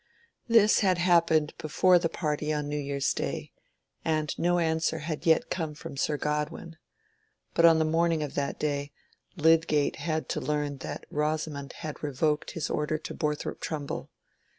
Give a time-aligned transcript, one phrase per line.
[0.47, 3.51] This had happened before the party on New Year's Day,
[4.03, 6.77] and no answer had yet come from Sir Godwin.
[7.53, 8.91] But on the morning of that day
[9.35, 14.09] Lydgate had to learn that Rosamond had revoked his order to Borthrop Trumbull.